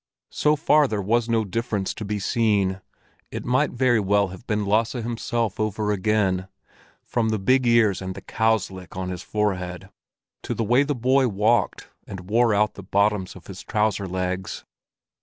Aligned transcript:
So 0.31 0.55
far 0.55 0.87
there 0.87 0.99
was 0.99 1.29
no 1.29 1.45
difference 1.45 1.93
to 1.93 2.03
be 2.03 2.17
seen; 2.17 2.81
it 3.29 3.45
might 3.45 3.69
very 3.69 3.99
well 3.99 4.29
have 4.29 4.47
been 4.47 4.65
Lasse 4.65 4.93
himself 4.93 5.59
over 5.59 5.91
again, 5.91 6.47
from 7.03 7.29
the 7.29 7.37
big 7.37 7.67
ears 7.67 8.01
and 8.01 8.15
the 8.15 8.21
"cow's 8.21 8.71
lick" 8.71 8.97
on 8.97 9.11
the 9.11 9.19
forehead, 9.19 9.91
to 10.41 10.55
the 10.55 10.63
way 10.63 10.81
the 10.81 10.95
boy 10.95 11.27
walked 11.27 11.87
and 12.07 12.31
wore 12.31 12.51
out 12.51 12.73
the 12.73 12.81
bottoms 12.81 13.35
of 13.35 13.45
his 13.45 13.61
trouser 13.61 14.07
legs. 14.07 14.65